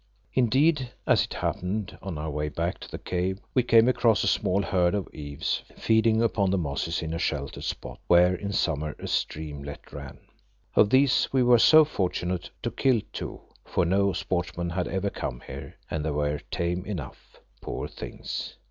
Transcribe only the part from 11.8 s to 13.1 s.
fortunate as to kill